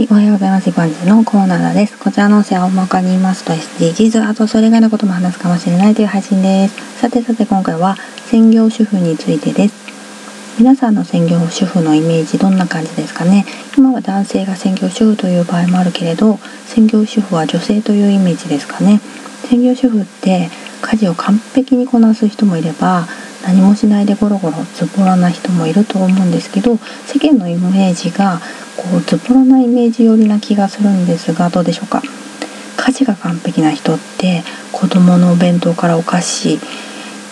[0.00, 0.70] はい、おはようございます。
[0.70, 1.98] 一般人のコーナーです。
[1.98, 7.00] こちらの音声は大まかに言いますと SDGs、あとそれ以外のことも話すかもしれないという配信です。
[7.00, 9.74] さてさて今回は専業主婦についてです。
[10.58, 13.44] 皆さんの専業主婦のイメージどんな感じですかね？
[13.76, 19.00] 今は男性が専業主婦という場合もあるけれど専業主婦は女性というイメージですかね？
[19.50, 20.48] 専業主婦って
[20.80, 23.06] 家事を完璧にこなす人もいれば
[23.44, 28.40] 何もしないでゴロゴロズボラな人もいると思うんですけど世間のイメージが
[28.80, 32.02] こうズボラなイメージ寄りな気がするんですがどうでしょうか？
[32.78, 36.58] 家事が完璧な人って子供のお弁当からお菓子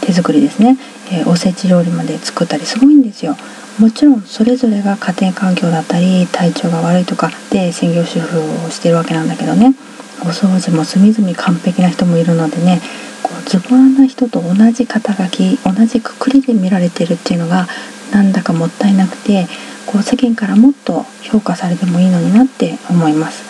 [0.02, 0.76] 手作りですね、
[1.10, 3.34] えー、おせち料理まで作ったりすごいんですよ。
[3.80, 9.74] もちろんそれぞれが家庭環境だったり体調が悪いとかで専業主婦をしてるわけなんだけどね。
[10.20, 12.80] お掃除も隅々完璧な人もいるのでね
[13.22, 17.68] こうズボラな人と同じ肩書き同じくくりで見られてるっていうのが
[18.12, 19.46] なんだかもったいなくて
[19.90, 23.42] こう世間からもっと評価されてもいいのになって思います。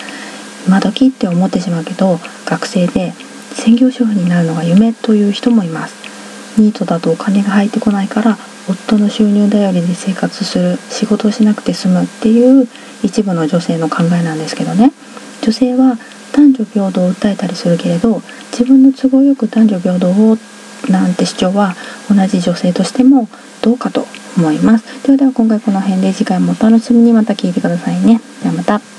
[0.69, 3.13] 今時って思ってしまうけど学生で
[3.55, 5.97] 専業主婦になるのが夢という人もいます。
[6.61, 12.69] ニートだとお金が入ってこないから夫の収入頼りで生活する仕事をしなくて済むっていう
[13.03, 14.93] 一部の女性の考えなんですけどね。
[15.43, 15.99] 女性は
[16.33, 20.39] 男女平等を訴えたりするけれど自分の都合よく男女平等を
[20.89, 21.75] なんて主張は
[22.09, 23.29] 同じ女性としても
[23.61, 24.07] どうかと。
[24.39, 25.03] 思います。
[25.03, 28.21] ではでは今回この辺で次回もお楽しみにまた聴いてくださいね。
[28.43, 28.98] ではまた。